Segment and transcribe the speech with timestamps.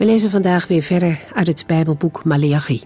[0.00, 2.84] We lezen vandaag weer verder uit het Bijbelboek Maleachi.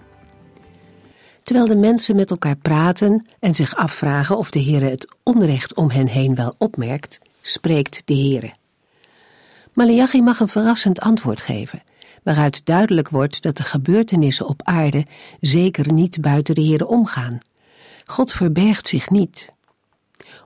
[1.43, 5.91] Terwijl de mensen met elkaar praten en zich afvragen of de Heere het onrecht om
[5.91, 8.53] hen heen wel opmerkt, spreekt de Heere.
[9.73, 11.83] Maleachi mag een verrassend antwoord geven,
[12.23, 15.07] waaruit duidelijk wordt dat de gebeurtenissen op aarde
[15.41, 17.39] zeker niet buiten de Heere omgaan.
[18.05, 19.53] God verbergt zich niet.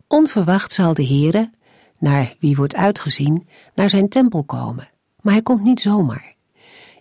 [0.07, 1.51] Onverwacht zal de Heere,
[1.99, 4.89] naar wie wordt uitgezien, naar zijn tempel komen,
[5.21, 6.37] maar hij komt niet zomaar.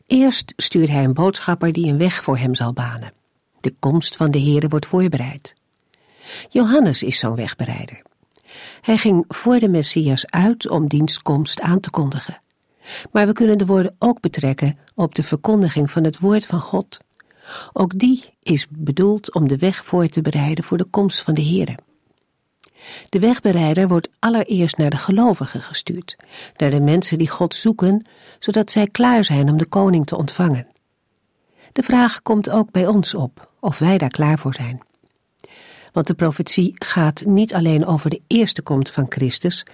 [0.07, 3.13] Eerst stuurt hij een boodschapper die een weg voor hem zal banen.
[3.59, 5.53] De komst van de Heere wordt voorbereid.
[6.49, 8.01] Johannes is zo'n wegbereider.
[8.81, 12.41] Hij ging voor de Messias uit om dienstkomst aan te kondigen.
[13.11, 16.97] Maar we kunnen de woorden ook betrekken op de verkondiging van het woord van God.
[17.73, 21.43] Ook die is bedoeld om de weg voor te bereiden voor de komst van de
[21.43, 21.77] Heere.
[23.09, 26.15] De wegbereider wordt allereerst naar de gelovigen gestuurd,
[26.57, 28.07] naar de mensen die God zoeken,
[28.39, 30.67] zodat zij klaar zijn om de koning te ontvangen.
[31.71, 34.81] De vraag komt ook bij ons op of wij daar klaar voor zijn.
[35.91, 39.65] Want de profetie gaat niet alleen over de eerste komst van Christus,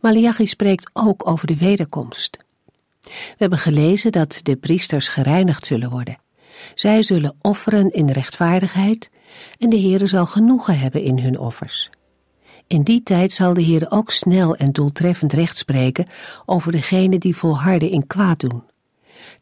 [0.00, 2.38] Malachi spreekt ook over de wederkomst.
[3.02, 6.18] We hebben gelezen dat de priesters gereinigd zullen worden.
[6.74, 9.10] Zij zullen offeren in rechtvaardigheid
[9.58, 11.90] en de Heere zal genoegen hebben in hun offers.
[12.70, 16.06] In die tijd zal de Heer ook snel en doeltreffend recht spreken
[16.46, 18.62] over degenen die volharden in kwaad doen.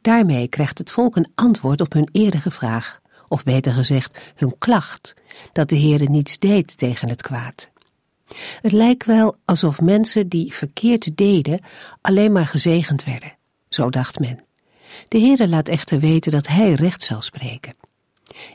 [0.03, 5.15] Daarmee krijgt het volk een antwoord op hun eerdere vraag, of beter gezegd hun klacht,
[5.53, 7.71] dat de Heer niets deed tegen het kwaad.
[8.63, 11.61] Het lijkt wel alsof mensen die verkeerd deden
[12.01, 13.37] alleen maar gezegend werden,
[13.69, 14.45] zo dacht men.
[15.09, 17.75] De Heere laat echter weten dat Hij recht zal spreken.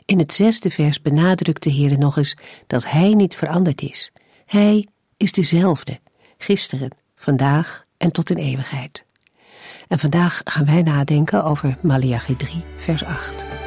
[0.04, 2.36] In het zesde vers benadrukt de Heer nog eens
[2.66, 4.12] dat Hij niet veranderd is
[4.46, 6.00] hij is dezelfde,
[6.38, 9.02] gisteren, vandaag en tot in eeuwigheid.
[9.88, 13.63] En vandaag gaan wij nadenken over Malachi 3, vers 8.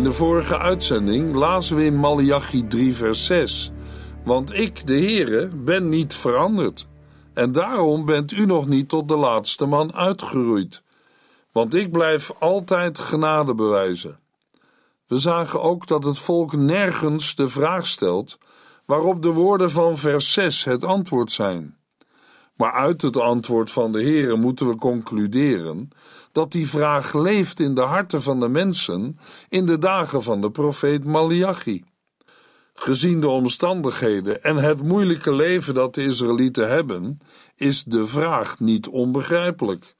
[0.00, 3.70] In de vorige uitzending lazen we in Malachi 3 vers 6.
[4.24, 6.86] Want ik, de Heere, ben niet veranderd.
[7.34, 10.82] En daarom bent u nog niet tot de laatste man uitgeroeid.
[11.52, 14.18] Want ik blijf altijd genade bewijzen.
[15.06, 18.38] We zagen ook dat het volk nergens de vraag stelt
[18.84, 21.76] waarop de woorden van vers 6 het antwoord zijn.
[22.60, 25.90] Maar uit het antwoord van de Heere moeten we concluderen
[26.32, 30.50] dat die vraag leeft in de harten van de mensen in de dagen van de
[30.50, 31.84] profeet Malachi.
[32.74, 37.20] Gezien de omstandigheden en het moeilijke leven dat de Israëlieten hebben,
[37.56, 39.94] is de vraag niet onbegrijpelijk.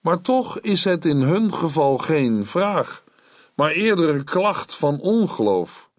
[0.00, 3.04] Maar toch is het in hun geval geen vraag,
[3.54, 5.90] maar eerder een klacht van ongeloof.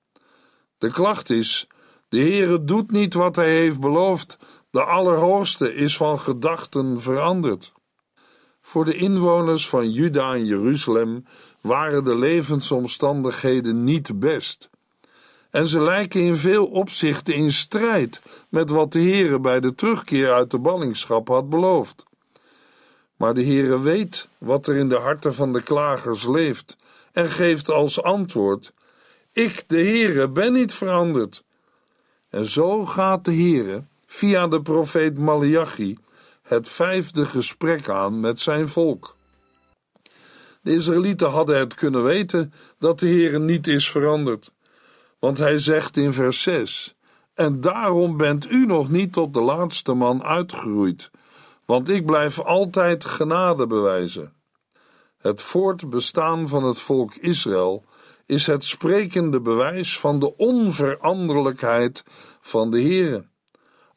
[0.77, 1.67] De klacht is:
[2.09, 4.37] de Heere doet niet wat hij heeft beloofd,
[4.71, 7.71] de Allerhoogste is van gedachten veranderd.
[8.61, 11.25] Voor de inwoners van Juda en Jeruzalem
[11.61, 14.69] waren de levensomstandigheden niet best.
[15.51, 20.33] En ze lijken in veel opzichten in strijd met wat de Heere bij de terugkeer
[20.33, 22.05] uit de ballingschap had beloofd.
[23.15, 26.77] Maar de Heere weet wat er in de harten van de klagers leeft
[27.11, 28.73] en geeft als antwoord:
[29.33, 31.43] Ik, de Heere, ben niet veranderd.
[32.29, 35.97] En zo gaat de Heere via de profeet Malachi
[36.41, 39.15] het vijfde gesprek aan met zijn volk.
[40.61, 44.51] De Israëlieten hadden het kunnen weten dat de Heer niet is veranderd,
[45.19, 46.95] want hij zegt in vers 6:
[47.33, 51.11] En daarom bent u nog niet tot de laatste man uitgeroeid,
[51.65, 54.33] want ik blijf altijd genade bewijzen.
[55.17, 57.83] Het voortbestaan van het volk Israël
[58.25, 62.03] is het sprekende bewijs van de onveranderlijkheid
[62.41, 63.28] van de Heere.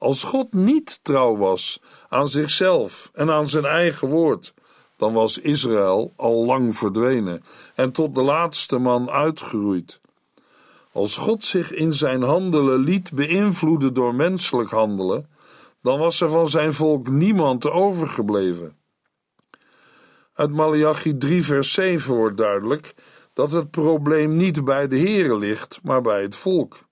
[0.03, 4.55] Als God niet trouw was aan zichzelf en aan zijn eigen woord,
[4.97, 7.45] dan was Israël al lang verdwenen
[7.75, 10.01] en tot de laatste man uitgeroeid.
[10.93, 15.29] Als God zich in zijn handelen liet beïnvloeden door menselijk handelen,
[15.83, 18.77] dan was er van zijn volk niemand overgebleven.
[20.35, 22.95] Uit Malachi 3 vers 7 wordt duidelijk
[23.33, 26.91] dat het probleem niet bij de Here ligt, maar bij het volk.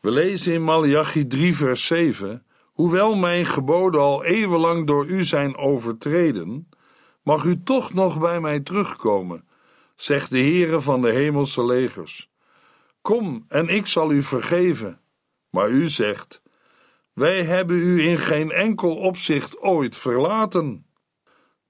[0.00, 2.44] We lezen in Malachi 3 vers 7
[2.80, 6.68] Hoewel mijn geboden al eeuwenlang door u zijn overtreden,
[7.22, 9.48] mag u toch nog bij mij terugkomen,
[9.96, 12.30] zegt de Heere van de hemelse legers.
[13.02, 15.00] Kom en ik zal u vergeven.
[15.50, 16.42] Maar u zegt:
[17.12, 20.86] Wij hebben u in geen enkel opzicht ooit verlaten.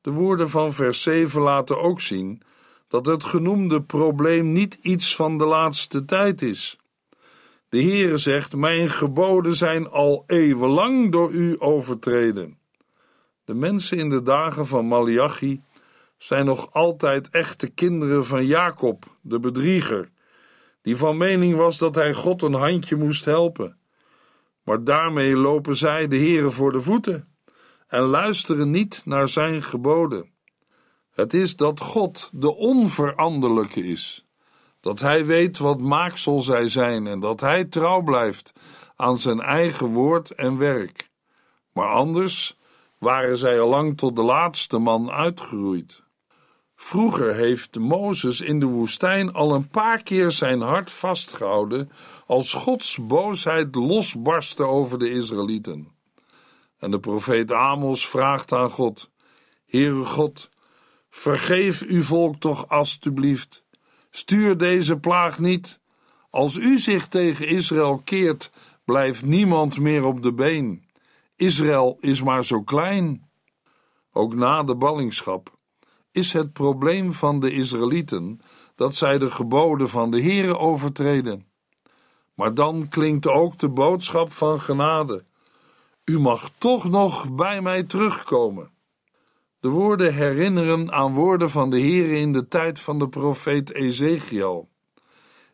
[0.00, 2.42] De woorden van vers 7 laten ook zien
[2.88, 6.79] dat het genoemde probleem niet iets van de laatste tijd is.
[7.70, 12.58] De Heere zegt: Mijn geboden zijn al eeuwenlang door u overtreden.
[13.44, 15.62] De mensen in de dagen van Malachi
[16.18, 20.10] zijn nog altijd echte kinderen van Jacob, de bedrieger,
[20.82, 23.76] die van mening was dat hij God een handje moest helpen.
[24.64, 27.28] Maar daarmee lopen zij de Heere voor de voeten
[27.86, 30.30] en luisteren niet naar zijn geboden.
[31.10, 34.26] Het is dat God de onveranderlijke is,
[34.80, 38.52] dat hij weet wat maaksel zij zijn en dat hij trouw blijft
[38.96, 41.10] aan zijn eigen woord en werk.
[41.72, 42.58] Maar anders
[42.98, 46.02] waren zij al lang tot de laatste man uitgeroeid.
[46.82, 51.90] Vroeger heeft Mozes in de woestijn al een paar keer zijn hart vastgehouden
[52.26, 55.88] als Gods boosheid losbarstte over de Israëlieten.
[56.78, 59.10] En de profeet Amos vraagt aan God:
[59.66, 60.50] Heere God,
[61.10, 63.64] vergeef uw volk toch alstublieft.
[64.10, 65.80] Stuur deze plaag niet.
[66.30, 68.50] Als u zich tegen Israël keert,
[68.84, 70.84] blijft niemand meer op de been.
[71.36, 73.28] Israël is maar zo klein.
[74.12, 75.58] Ook na de ballingschap
[76.12, 78.40] is het probleem van de Israëlieten
[78.74, 81.46] dat zij de geboden van de Heere overtreden.
[82.34, 85.24] Maar dan klinkt ook de boodschap van genade.
[86.04, 88.70] U mag toch nog bij mij terugkomen.
[89.60, 94.68] De woorden herinneren aan woorden van de Heere in de tijd van de profeet Ezekiel.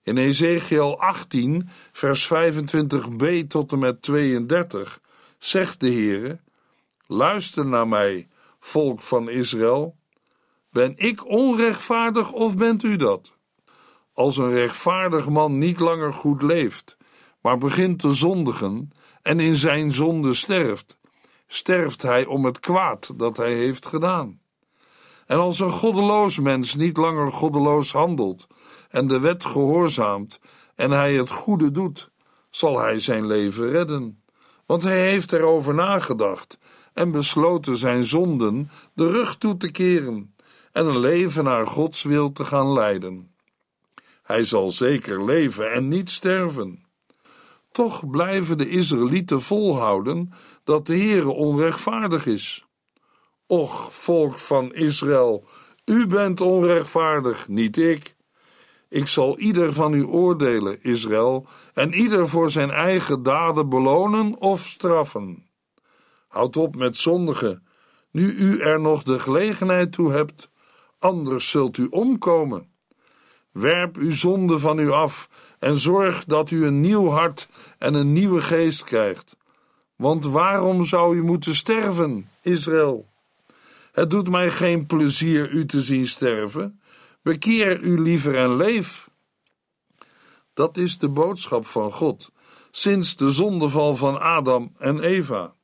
[0.03, 5.01] In Ezekiel 18, vers 25b tot en met 32
[5.39, 6.41] zegt de Heere:
[7.07, 8.29] Luister naar mij,
[8.61, 9.97] volk van Israël.
[10.71, 13.33] Ben ik onrechtvaardig of bent u dat?
[14.13, 16.97] Als een rechtvaardig man niet langer goed leeft,
[17.41, 18.91] maar begint te zondigen
[19.23, 20.99] en in zijn zonde sterft,
[21.47, 24.41] sterft hij om het kwaad dat hij heeft gedaan.
[25.27, 28.47] En als een goddeloos mens niet langer goddeloos handelt
[28.91, 30.41] en de wet gehoorzaamt
[30.75, 32.11] en hij het goede doet,
[32.51, 34.23] zal hij zijn leven redden,
[34.67, 36.59] want hij heeft erover nagedacht
[36.93, 40.35] en besloten zijn zonden de rug toe te keren
[40.73, 43.35] en een leven naar Gods wil te gaan leiden.
[44.23, 46.86] Hij zal zeker leven en niet sterven.
[47.77, 50.33] Toch blijven de Israëlieten volhouden
[50.65, 52.67] dat de Heere onrechtvaardig is.
[53.47, 55.45] Och, volk van Israël,
[55.85, 58.17] u bent onrechtvaardig, niet ik.
[58.89, 64.61] Ik zal ieder van u oordelen, Israël, en ieder voor zijn eigen daden belonen of
[64.61, 65.47] straffen.
[66.29, 67.67] Houd op met zondigen,
[68.11, 70.51] nu u er nog de gelegenheid toe hebt
[70.99, 72.75] anders zult u omkomen.
[73.53, 77.49] Werp uw zonde van u af en zorg dat u een nieuw hart
[77.79, 79.37] en een nieuwe geest krijgt.
[79.97, 83.09] Want waarom zou u moeten sterven, Israël?
[83.93, 86.81] Het doet mij geen plezier u te zien sterven.
[87.23, 89.11] Bekeer u liever en leef.
[90.55, 92.31] Dat is de boodschap van God
[92.71, 95.55] sinds de zondeval van Adam en Eva.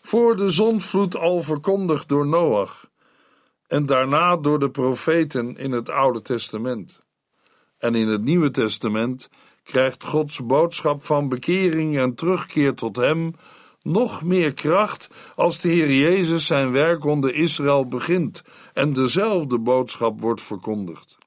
[0.00, 2.90] Voor de zondvloed al verkondigd door Noach
[3.66, 7.03] en daarna door de profeten in het Oude Testament.
[7.84, 9.30] En in het Nieuwe Testament
[9.62, 13.34] krijgt Gods boodschap van bekering en terugkeer tot Hem
[13.82, 20.20] nog meer kracht als de Heer Jezus zijn werk onder Israël begint en dezelfde boodschap
[20.20, 21.18] wordt verkondigd.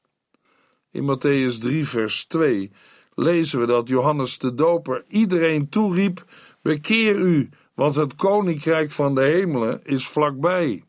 [0.91, 2.71] In Matthäus 3, vers 2
[3.13, 6.25] lezen we dat Johannes de Doper iedereen toeriep:
[6.61, 10.83] Bekeer u, want het koninkrijk van de hemelen is vlakbij.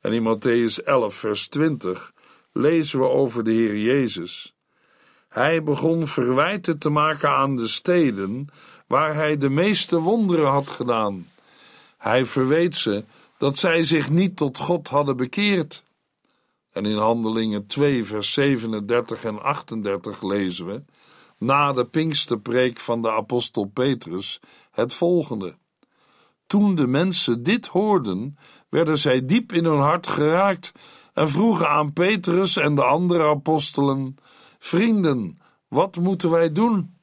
[0.00, 2.12] En in Matthäus 11, vers 20
[2.52, 4.53] lezen we over de Heer Jezus.
[5.34, 8.48] Hij begon verwijten te maken aan de steden
[8.86, 11.26] waar hij de meeste wonderen had gedaan.
[11.98, 13.04] Hij verweet ze
[13.38, 15.82] dat zij zich niet tot God hadden bekeerd.
[16.72, 20.82] En in Handelingen 2, vers 37 en 38 lezen we,
[21.38, 25.54] na de Pinksterpreek van de apostel Petrus, het volgende.
[26.46, 28.38] Toen de mensen dit hoorden,
[28.68, 30.72] werden zij diep in hun hart geraakt
[31.14, 34.16] en vroegen aan Petrus en de andere apostelen:
[34.64, 36.94] Vrienden, wat moeten wij doen?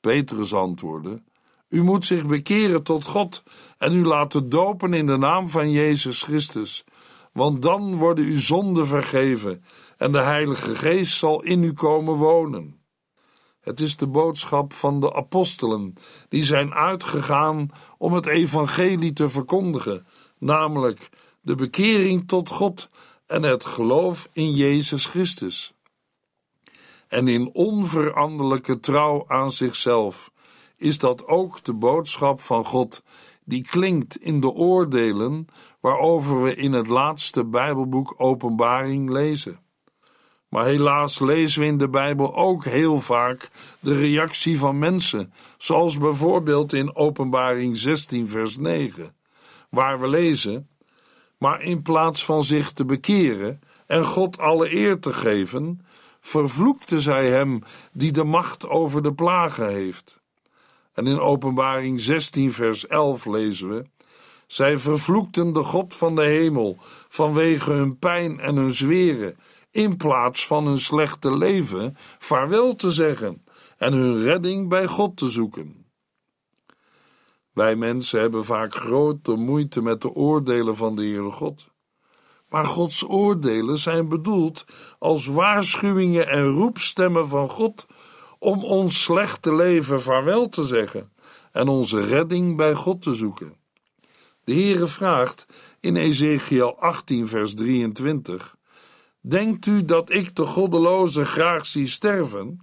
[0.00, 1.22] Petrus antwoordde:
[1.68, 3.42] U moet zich bekeren tot God
[3.78, 6.84] en u laten dopen in de naam van Jezus Christus,
[7.32, 9.64] want dan worden uw zonden vergeven
[9.96, 12.80] en de Heilige Geest zal in u komen wonen.
[13.60, 15.94] Het is de boodschap van de apostelen,
[16.28, 20.06] die zijn uitgegaan om het evangelie te verkondigen,
[20.38, 21.08] namelijk
[21.40, 22.88] de bekering tot God
[23.26, 25.74] en het geloof in Jezus Christus.
[27.12, 30.32] En in onveranderlijke trouw aan zichzelf
[30.76, 33.02] is dat ook de boodschap van God,
[33.44, 35.46] die klinkt in de oordelen
[35.80, 39.60] waarover we in het laatste Bijbelboek Openbaring lezen.
[40.48, 43.50] Maar helaas lezen we in de Bijbel ook heel vaak
[43.80, 49.14] de reactie van mensen, zoals bijvoorbeeld in Openbaring 16, vers 9,
[49.70, 50.68] waar we lezen:
[51.38, 55.86] Maar in plaats van zich te bekeren en God alle eer te geven,
[56.22, 57.62] vervloekte zij hem
[57.92, 60.20] die de macht over de plagen heeft.
[60.92, 63.84] En in Openbaring 16, vers 11 lezen we:
[64.46, 69.36] Zij vervloekten de God van de hemel vanwege hun pijn en hun zweren
[69.70, 73.44] in plaats van hun slechte leven vaarwel te zeggen
[73.76, 75.86] en hun redding bij God te zoeken.
[77.52, 81.71] Wij mensen hebben vaak grote moeite met de oordelen van de Heere God.
[82.52, 84.64] Maar Gods oordelen zijn bedoeld
[84.98, 87.86] als waarschuwingen en roepstemmen van God
[88.38, 91.12] om ons slechte leven vaarwel te zeggen
[91.52, 93.56] en onze redding bij God te zoeken.
[94.44, 95.46] De Heere vraagt
[95.80, 98.56] in Ezekiel 18 vers 23
[99.20, 102.60] Denkt u dat ik de goddeloze graag zie sterven?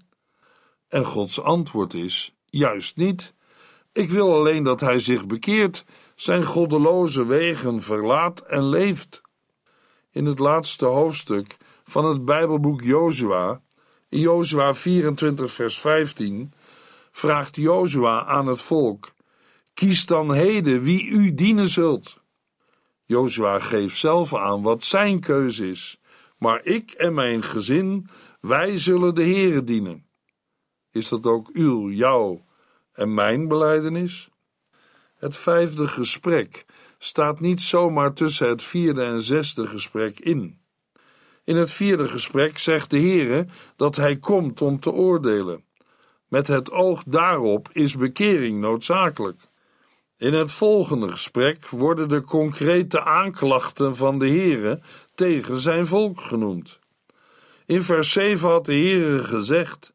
[0.88, 3.34] En Gods antwoord is: juist niet.
[3.92, 9.22] Ik wil alleen dat hij zich bekeert, zijn goddeloze wegen verlaat en leeft.
[10.12, 13.62] In het laatste hoofdstuk van het Bijbelboek Jozua,
[14.10, 16.54] in Jozua 24 vers 15,
[17.12, 19.12] vraagt Jozua aan het volk:
[19.74, 22.18] Kies dan heden wie u dienen zult.
[23.06, 26.00] Jozua geeft zelf aan wat zijn keuze is
[26.40, 28.08] maar ik en mijn gezin,
[28.42, 30.08] wij zullen de Heere dienen.
[30.92, 32.46] Is dat ook uw, jouw
[32.92, 34.30] en mijn beleidenis?
[35.16, 36.66] Het vijfde gesprek
[37.00, 40.60] staat niet zomaar tussen het vierde en zesde gesprek in.
[41.44, 45.64] In het vierde gesprek zegt de Heere dat hij komt om te oordelen.
[46.28, 49.42] Met het oog daarop is bekering noodzakelijk.
[50.18, 54.80] In het volgende gesprek worden de concrete aanklachten van de Heere
[55.16, 56.80] tegen zijn volk genoemd.
[57.66, 59.94] In vers 7 had de Heere gezegd: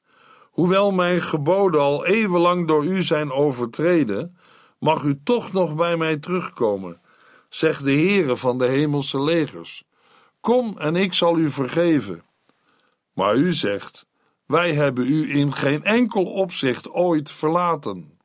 [0.50, 4.36] Hoewel mijn geboden al eeuwenlang door u zijn overtreden,
[4.84, 7.00] mag u toch nog bij mij terugkomen,
[7.48, 9.84] zegt de Heere van de hemelse legers.
[10.40, 12.22] Kom en ik zal u vergeven.
[13.12, 14.06] Maar u zegt:
[14.46, 18.18] Wij hebben u in geen enkel opzicht ooit verlaten.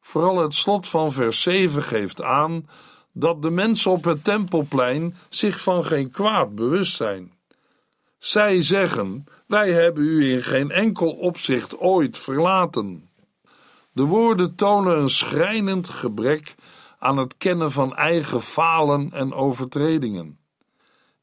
[0.00, 2.68] Vooral het slot van vers 7 geeft aan
[3.12, 7.32] dat de mensen op het tempelplein zich van geen kwaad bewust zijn.
[8.18, 13.07] Zij zeggen: Wij hebben u in geen enkel opzicht ooit verlaten.
[13.98, 16.54] De woorden tonen een schrijnend gebrek
[16.98, 20.38] aan het kennen van eigen falen en overtredingen.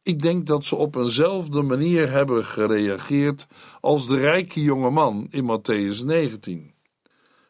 [0.04, 3.48] Ik denk dat ze op eenzelfde manier hebben gereageerd
[3.82, 6.74] als de rijke jonge man in Matthäus 19.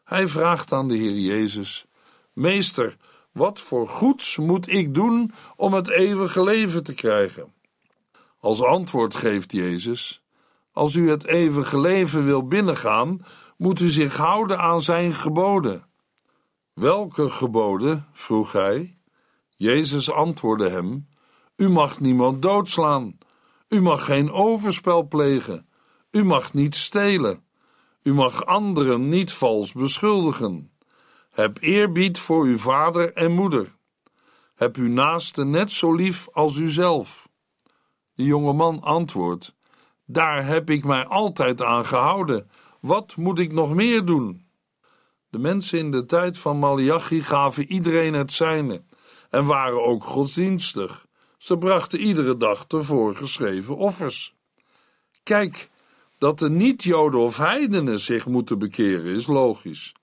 [0.04, 1.86] Hij vraagt aan de Heer Jezus:
[2.32, 2.96] Meester,
[3.32, 7.52] wat voor goeds moet ik doen om het eeuwige leven te krijgen?
[8.40, 10.22] Als antwoord geeft Jezus:
[10.72, 13.20] Als u het eeuwige leven wil binnengaan,
[13.56, 15.86] moet u zich houden aan zijn geboden.
[16.72, 18.06] Welke geboden?
[18.12, 18.98] vroeg hij.
[19.56, 21.08] Jezus antwoordde hem:
[21.56, 23.18] U mag niemand doodslaan.
[23.68, 25.68] U mag geen overspel plegen.
[26.10, 27.44] U mag niet stelen.
[28.02, 30.70] U mag anderen niet vals beschuldigen.
[31.30, 33.74] Heb eerbied voor uw vader en moeder.
[34.54, 37.28] Heb uw naaste net zo lief als uzelf.
[38.14, 39.54] De jonge man antwoordt:
[40.06, 42.50] Daar heb ik mij altijd aan gehouden.
[42.86, 44.46] Wat moet ik nog meer doen?
[45.30, 48.82] De mensen in de tijd van Malachi gaven iedereen het zijne
[49.30, 51.06] en waren ook godsdienstig.
[51.38, 54.34] Ze brachten iedere dag de voorgeschreven offers.
[55.22, 55.70] Kijk,
[56.18, 59.94] dat de niet-Joden of heidenen zich moeten bekeren is logisch.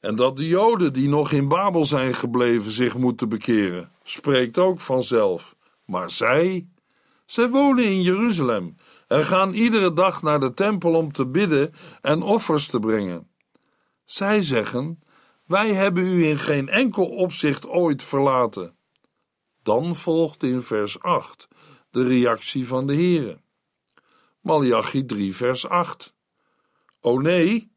[0.00, 4.80] En dat de Joden die nog in Babel zijn gebleven zich moeten bekeren, spreekt ook
[4.80, 5.56] vanzelf.
[5.84, 6.66] Maar zij,
[7.30, 8.76] Zij wonen in Jeruzalem
[9.10, 13.30] en gaan iedere dag naar de tempel om te bidden en offers te brengen.
[14.04, 15.02] Zij zeggen:
[15.46, 18.76] Wij hebben u in geen enkel opzicht ooit verlaten.
[19.62, 21.48] Dan volgt in vers 8
[21.90, 23.40] de reactie van de Heere.
[24.40, 26.14] Malachi 3, vers 8.
[27.00, 27.72] O nee,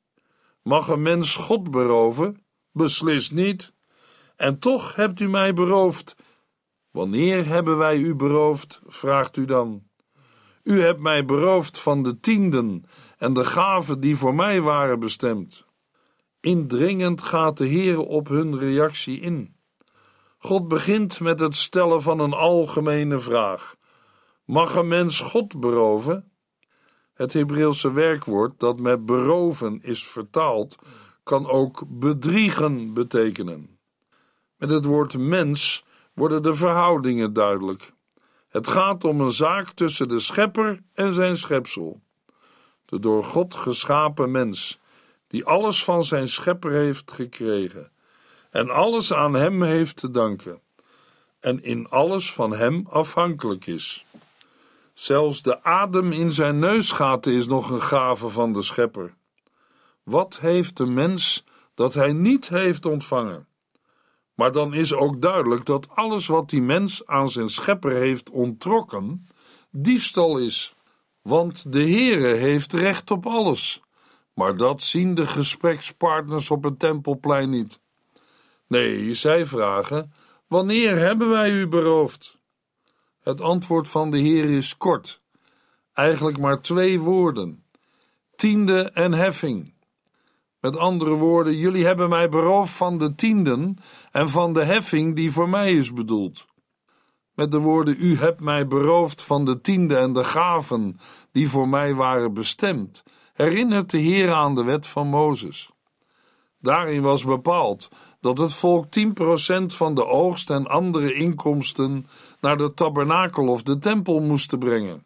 [0.62, 2.46] mag een mens God beroven?
[2.72, 3.74] Beslist niet.
[4.36, 6.16] En toch hebt u mij beroofd.
[6.92, 8.82] Wanneer hebben wij u beroofd?
[8.88, 9.92] vraagt u dan.
[10.64, 12.86] U hebt mij beroofd van de tienden
[13.18, 15.66] en de gaven die voor mij waren bestemd.
[16.40, 19.56] Indringend gaat de Heer op hun reactie in.
[20.38, 23.76] God begint met het stellen van een algemene vraag:
[24.46, 26.32] Mag een mens God beroven?
[27.14, 30.76] Het Hebreeuwse werkwoord dat met beroven is vertaald,
[31.24, 33.80] kan ook bedriegen betekenen.
[34.58, 37.94] Met het woord mens worden de verhoudingen duidelijk.
[38.54, 42.02] Het gaat om een zaak tussen de schepper en zijn schepsel.
[42.86, 44.80] De door God geschapen mens,
[45.28, 47.92] die alles van zijn schepper heeft gekregen
[48.50, 50.62] en alles aan hem heeft te danken
[51.40, 54.06] en in alles van hem afhankelijk is.
[54.94, 59.14] Zelfs de adem in zijn neusgaten is nog een gave van de schepper.
[60.04, 61.44] Wat heeft de mens
[61.74, 63.48] dat hij niet heeft ontvangen?
[64.36, 69.28] Maar dan is ook duidelijk dat alles wat die mens aan zijn schepper heeft onttrokken,
[69.72, 70.76] diefstal is.
[71.22, 73.82] Want de Heere heeft recht op alles.
[74.34, 77.80] Maar dat zien de gesprekspartners op het tempelplein niet.
[78.68, 80.14] Nee, zij vragen:
[80.48, 82.38] Wanneer hebben wij u beroofd?
[83.20, 85.22] Het antwoord van de Heer is kort,
[85.94, 87.66] eigenlijk maar twee woorden:
[88.36, 89.74] tiende en heffing.
[90.60, 93.78] Met andere woorden, jullie hebben mij beroofd van de tienden
[94.14, 96.46] en van de heffing die voor mij is bedoeld.
[97.34, 101.00] Met de woorden: U hebt mij beroofd van de tiende en de gaven
[101.32, 105.72] die voor mij waren bestemd, herinnert de Heer aan de wet van Mozes.
[106.60, 107.90] Daarin was bepaald
[108.22, 112.08] dat het volk 10% van de oogst en andere inkomsten
[112.42, 115.06] naar de tabernakel of de tempel moesten brengen.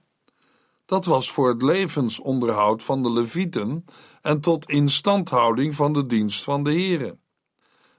[0.85, 3.85] Dat was voor het levensonderhoud van de levieten
[4.21, 7.17] en tot instandhouding van de dienst van de Here.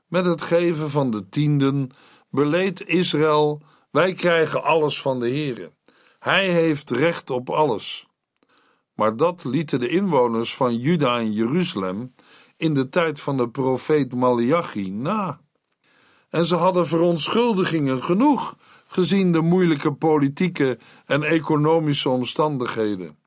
[0.09, 1.91] Met het geven van de tienden
[2.31, 5.73] beleed Israël: wij krijgen alles van de Here.
[6.19, 8.07] Hij heeft recht op alles.
[8.95, 12.15] Maar dat lieten de inwoners van Juda en Jeruzalem
[12.57, 15.41] in de tijd van de profeet Malachi na.
[16.29, 23.19] En ze hadden verontschuldigingen genoeg, gezien de moeilijke politieke en economische omstandigheden.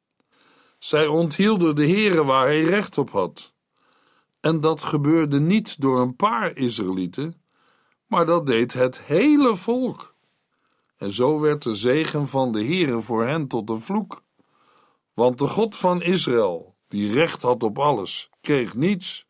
[0.79, 3.50] Zij onthielden de Heere waar hij recht op had.
[4.41, 7.41] En dat gebeurde niet door een paar Israëlieten,
[8.07, 10.15] maar dat deed het hele volk.
[10.97, 14.21] En zo werd de zegen van de Heere voor hen tot een vloek.
[15.13, 19.25] Want de God van Israël, die recht had op alles, kreeg niets.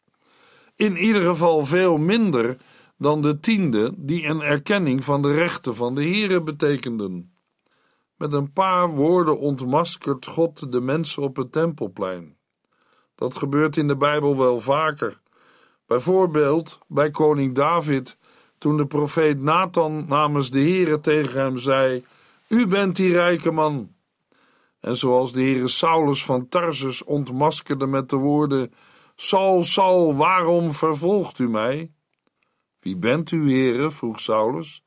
[0.76, 2.58] In ieder geval veel minder
[2.98, 7.36] dan de tiende die een erkenning van de rechten van de Heere betekenden.
[8.16, 12.38] Met een paar woorden ontmaskert God de mensen op het tempelplein.
[13.22, 15.20] Dat gebeurt in de Bijbel wel vaker.
[15.88, 18.18] Bijvoorbeeld bij koning David,
[18.58, 22.06] toen de profeet Nathan namens de Heere tegen hem zei:
[22.48, 23.92] U bent die rijke man.
[24.80, 28.74] En zoals de Heere Saulus van Tarsus ontmaskerde met de woorden:
[29.16, 31.92] Saul, Saul, waarom vervolgt u mij?
[32.80, 33.92] Wie bent u, Heere?
[33.92, 34.84] vroeg Saulus.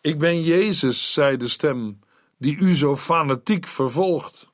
[0.00, 1.98] Ik ben Jezus, zei de stem,
[2.38, 4.49] die u zo fanatiek vervolgt.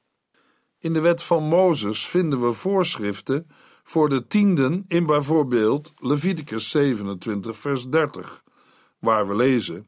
[0.87, 3.47] In de wet van Mozes vinden we voorschriften
[3.85, 8.43] voor de tienden in bijvoorbeeld Leviticus 27, vers 30,
[8.99, 9.87] waar we lezen: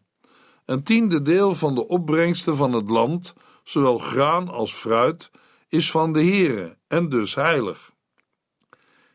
[0.64, 5.30] Een tiende deel van de opbrengsten van het land, zowel graan als fruit,
[5.68, 7.92] is van de Heere en dus heilig.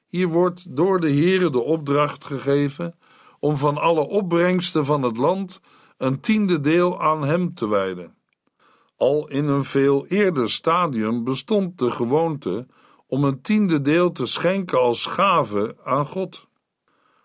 [0.07, 2.99] Hier wordt door de Heere de opdracht gegeven
[3.39, 5.61] om van alle opbrengsten van het land
[5.97, 8.15] een tiende deel aan hem te wijden.
[9.03, 12.67] Al in een veel eerder stadium bestond de gewoonte
[13.07, 16.47] om een tiende deel te schenken als gave aan God.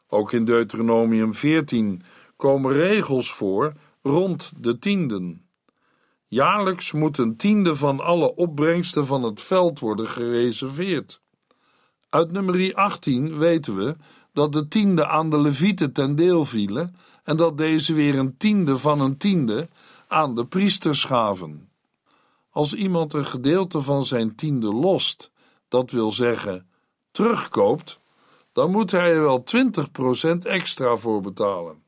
[0.09, 2.03] Ook in Deuteronomium 14
[2.37, 5.49] komen regels voor rond de tienden.
[6.27, 11.23] Jaarlijks moet een tiende van alle opbrengsten van het veld worden gereserveerd.
[12.09, 13.97] Uit nummer 18 weten we
[14.33, 18.79] dat de tiende aan de levieten ten deel vielen en dat deze weer een tiende
[18.79, 19.69] van een tiende
[20.09, 21.68] aan de priesters gaven.
[22.59, 25.31] Als iemand een gedeelte van zijn tiende lost,
[25.69, 26.69] dat wil zeggen
[27.11, 28.01] terugkoopt,
[28.53, 29.45] dan moet hij er wel
[30.35, 31.83] 20% extra voor betalen.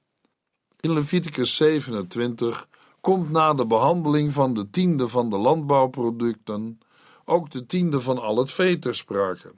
[0.80, 2.68] In Leviticus 27
[3.00, 6.78] komt na de behandeling van de tiende van de landbouwproducten
[7.24, 9.54] ook de tiende van al het vee ter sprake.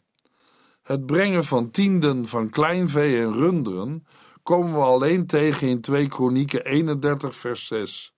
[0.82, 4.06] Het brengen van tienden van kleinvee en runderen
[4.42, 8.11] komen we alleen tegen in 2 Kronieken 31 vers 6,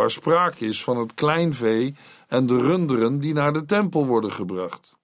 [0.00, 1.94] waar sprake is van het kleinvee
[2.28, 4.96] en de runderen die naar de tempel worden gebracht.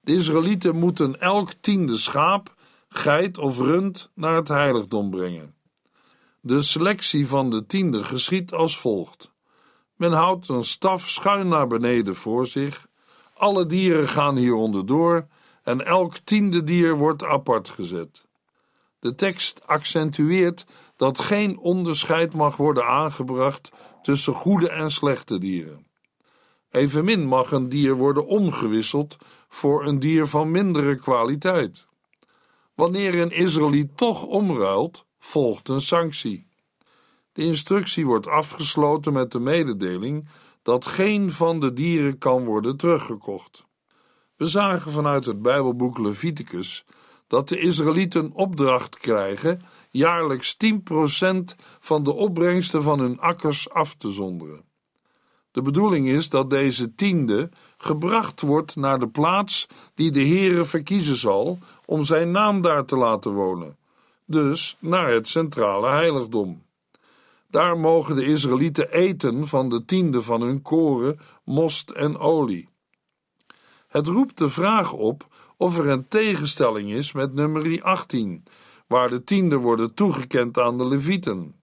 [0.00, 2.54] De Israëlieten moeten elk tiende schaap,
[2.88, 5.54] geit of rund naar het heiligdom brengen.
[6.40, 9.32] De selectie van de tiende geschiet als volgt.
[9.96, 12.86] Men houdt een staf schuin naar beneden voor zich.
[13.34, 15.26] Alle dieren gaan hieronder door
[15.62, 18.26] en elk tiende dier wordt apart gezet.
[18.98, 20.66] De tekst accentueert
[20.96, 23.70] dat geen onderscheid mag worden aangebracht
[24.02, 25.86] tussen goede en slechte dieren.
[26.70, 29.16] Evenmin mag een dier worden omgewisseld
[29.48, 31.86] voor een dier van mindere kwaliteit.
[32.74, 36.46] Wanneer een Israëliet toch omruilt, volgt een sanctie.
[37.32, 40.28] De instructie wordt afgesloten met de mededeling
[40.62, 43.64] dat geen van de dieren kan worden teruggekocht.
[44.36, 46.84] We zagen vanuit het Bijbelboek Leviticus
[47.26, 54.10] dat de Israëlieten opdracht krijgen jaarlijks 10% van de opbrengsten van hun akkers af te
[54.10, 54.64] zonderen.
[55.50, 61.16] De bedoeling is dat deze tiende gebracht wordt naar de plaats die de Heere verkiezen
[61.16, 63.76] zal om zijn naam daar te laten wonen,
[64.24, 66.62] dus naar het centrale heiligdom.
[67.50, 72.68] Daar mogen de Israëlieten eten van de tiende van hun koren, most en olie.
[73.88, 75.26] Het roept de vraag op
[75.56, 78.44] of er een tegenstelling is met nummer 18,
[78.92, 81.54] waar de tiende worden toegekend aan de Levieten,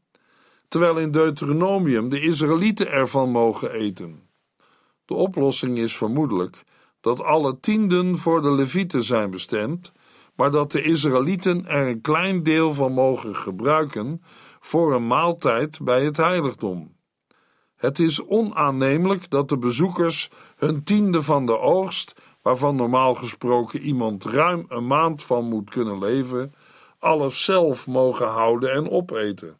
[0.67, 4.21] terwijl in Deuteronomium de Israëlieten ervan mogen eten.
[5.05, 6.63] De oplossing is vermoedelijk
[7.01, 9.91] dat alle tienden voor de Levieten zijn bestemd,
[10.35, 14.21] maar dat de Israëlieten er een klein deel van mogen gebruiken
[14.59, 16.95] voor een maaltijd bij het heiligdom.
[17.75, 24.25] Het is onaannemelijk dat de bezoekers hun tiende van de oogst, waarvan normaal gesproken iemand
[24.25, 26.53] ruim een maand van moet kunnen leven,
[26.99, 29.57] alles zelf mogen houden en opeten.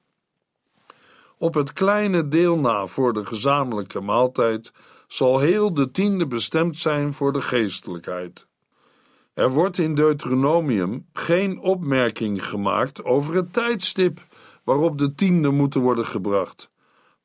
[1.37, 4.73] Op het kleine deel na voor de gezamenlijke maaltijd
[5.07, 8.47] zal heel de tiende bestemd zijn voor de geestelijkheid.
[9.33, 14.25] Er wordt in Deuteronomium geen opmerking gemaakt over het tijdstip
[14.63, 16.69] waarop de tienden moeten worden gebracht,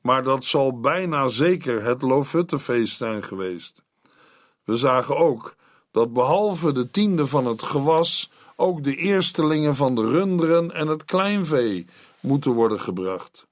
[0.01, 3.83] maar dat zal bijna zeker het Loofhuttenfeest zijn geweest.
[4.63, 5.55] We zagen ook
[5.91, 11.05] dat behalve de tiende van het gewas ook de eerstelingen van de runderen en het
[11.05, 11.85] kleinvee
[12.19, 13.47] moeten worden gebracht.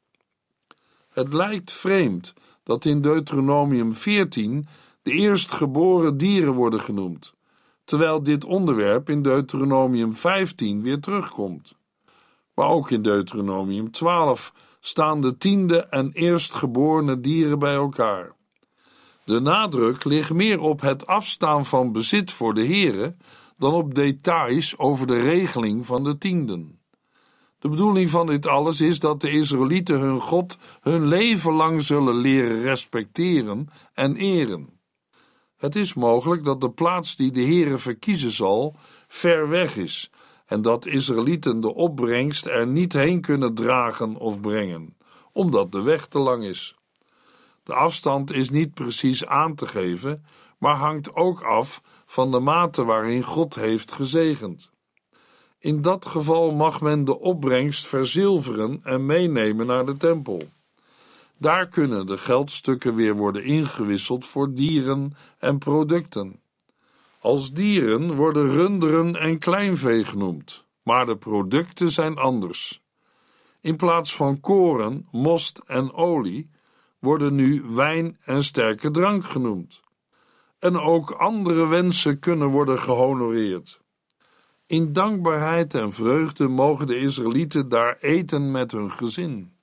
[1.10, 4.68] Het lijkt vreemd dat in Deuteronomium 14
[5.02, 7.34] de eerstgeboren dieren worden genoemd,
[7.86, 11.76] terwijl dit onderwerp in Deuteronomium 15 weer terugkomt.
[12.54, 18.36] Maar ook in Deuteronomium 12 staan de tiende en eerstgeborene dieren bij elkaar.
[19.26, 23.20] De nadruk ligt meer op het afstaan van bezit voor de heren
[23.58, 26.80] dan op details over de regeling van de tienden.
[27.60, 32.16] De bedoeling van dit alles is dat de Israëlieten hun God hun leven lang zullen
[32.16, 34.80] leren respecteren en eren.
[35.58, 38.76] Het is mogelijk dat de plaats die de Heere verkiezen zal
[39.08, 40.12] ver weg is
[40.46, 44.98] en dat Israëlieten de opbrengst er niet heen kunnen dragen of brengen,
[45.32, 46.76] omdat de weg te lang is.
[47.63, 50.26] De afstand is niet precies aan te geven,
[50.58, 51.82] maar hangt ook af
[52.13, 54.71] van de mate waarin God heeft gezegend.
[55.60, 60.41] In dat geval mag men de opbrengst verzilveren en meenemen naar de tempel.
[61.38, 66.39] Daar kunnen de geldstukken weer worden ingewisseld voor dieren en producten.
[67.19, 72.82] Als dieren worden runderen en kleinvee genoemd, maar de producten zijn anders.
[73.62, 76.49] In plaats van koren, most en olie
[76.99, 79.83] worden nu wijn en sterke drank genoemd.
[80.63, 83.82] En ook andere wensen kunnen worden gehonoreerd.
[84.65, 89.54] In dankbaarheid en vreugde mogen de Israëlieten daar eten met hun gezin.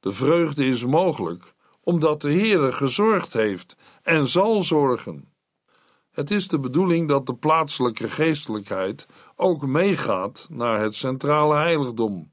[0.00, 5.32] De vreugde is mogelijk omdat de Heere gezorgd heeft en zal zorgen.
[6.10, 12.30] Het is de bedoeling dat de plaatselijke geestelijkheid ook meegaat naar het centrale heiligdom.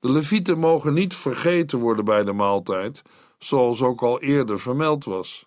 [0.00, 3.02] De levieten mogen niet vergeten worden bij de maaltijd,
[3.38, 5.46] zoals ook al eerder vermeld was.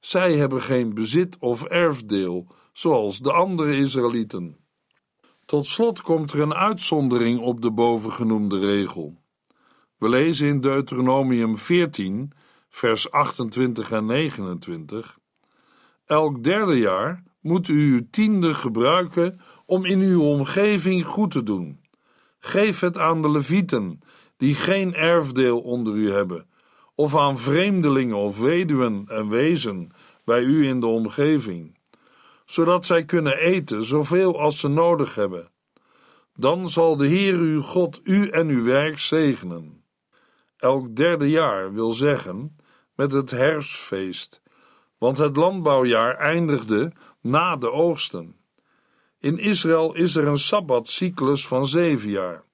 [0.00, 4.56] Zij hebben geen bezit of erfdeel, zoals de andere Israëlieten.
[5.44, 9.22] Tot slot komt er een uitzondering op de bovengenoemde regel.
[9.98, 12.32] We lezen in Deuteronomium 14,
[12.68, 15.18] vers 28 en 29.
[16.06, 21.80] Elk derde jaar moet u uw tiende gebruiken om in uw omgeving goed te doen.
[22.38, 24.00] Geef het aan de levieten,
[24.36, 26.49] die geen erfdeel onder u hebben,
[27.00, 29.90] of aan vreemdelingen of weduwen en wezen
[30.24, 31.78] bij u in de omgeving,
[32.44, 35.50] zodat zij kunnen eten zoveel als ze nodig hebben.
[36.34, 39.84] Dan zal de Heer uw God u en uw werk zegenen.
[40.56, 42.56] Elk derde jaar wil zeggen
[42.94, 44.42] met het herfstfeest,
[44.98, 48.36] want het landbouwjaar eindigde na de oogsten.
[49.18, 52.44] In Israël is er een sabbatcyclus van zeven jaar.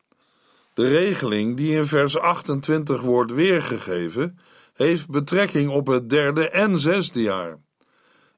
[0.77, 4.39] De regeling die in vers 28 wordt weergegeven,
[4.75, 7.59] heeft betrekking op het derde en zesde jaar.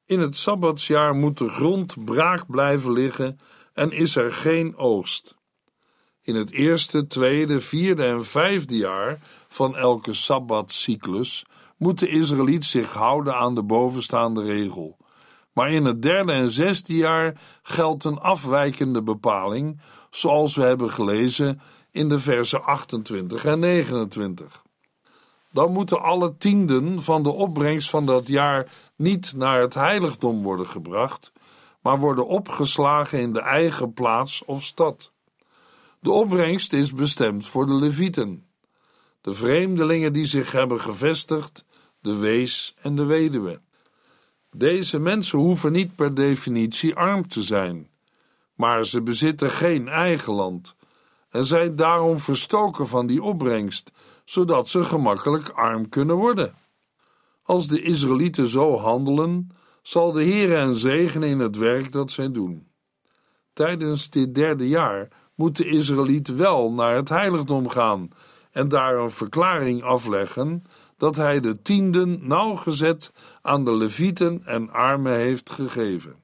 [0.05, 3.39] In het sabbatsjaar moet de grond braak blijven liggen
[3.73, 5.35] en is er geen oogst.
[6.21, 11.45] In het eerste, tweede, vierde en vijfde jaar van elke sabbatcyclus
[11.77, 14.97] moet de Israëliet zich houden aan de bovenstaande regel.
[15.53, 21.61] Maar in het derde en zesde jaar geldt een afwijkende bepaling, zoals we hebben gelezen
[21.91, 24.63] in de versen 28 en 29.
[25.51, 30.67] Dan moeten alle tienden van de opbrengst van dat jaar niet naar het heiligdom worden
[30.67, 31.31] gebracht,
[31.81, 35.11] maar worden opgeslagen in de eigen plaats of stad.
[35.99, 38.45] De opbrengst is bestemd voor de levieten,
[39.21, 41.65] de vreemdelingen die zich hebben gevestigd,
[42.01, 43.61] de wees en de weduwe.
[44.51, 47.89] Deze mensen hoeven niet per definitie arm te zijn,
[48.53, 50.75] maar ze bezitten geen eigen land
[51.29, 53.91] en zijn daarom verstoken van die opbrengst,
[54.25, 56.53] zodat ze gemakkelijk arm kunnen worden.
[57.43, 59.49] Als de Israëlieten zo handelen,
[59.81, 62.67] zal de Heer hen zegenen in het werk dat zij doen.
[63.53, 68.09] Tijdens dit derde jaar moet de Israëliet wel naar het heiligdom gaan
[68.51, 70.63] en daar een verklaring afleggen
[70.97, 73.11] dat hij de tienden nauwgezet
[73.41, 76.15] aan de levieten en armen heeft gegeven.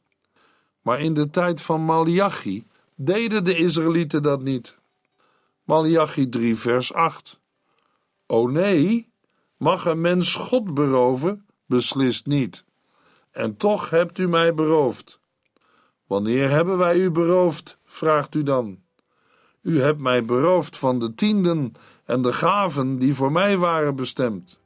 [0.81, 4.77] Maar in de tijd van Malachi deden de Israëlieten dat niet.
[5.65, 7.39] Malachi 3 vers 8
[8.27, 9.11] O nee,
[9.57, 11.45] mag een mens God beroven?
[11.65, 12.65] Beslist niet.
[13.31, 15.19] En toch hebt u mij beroofd.
[16.07, 17.77] Wanneer hebben wij u beroofd?
[17.85, 18.79] vraagt u dan.
[19.61, 21.73] U hebt mij beroofd van de tienden
[22.03, 24.59] en de gaven die voor mij waren bestemd.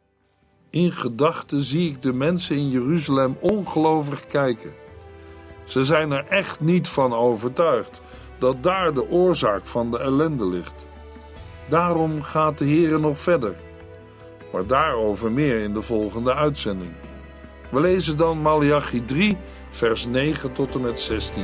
[0.70, 4.74] In gedachten zie ik de mensen in Jeruzalem ongelovig kijken.
[5.66, 8.02] Ze zijn er echt niet van overtuigd
[8.40, 10.88] dat daar de oorzaak van de ellende ligt.
[11.70, 13.56] Daarom gaat de Heer nog verder.
[14.52, 16.92] Maar daarover meer in de volgende uitzending.
[17.70, 19.38] We lezen dan Malachi 3,
[19.70, 21.44] vers 9 tot en met 16.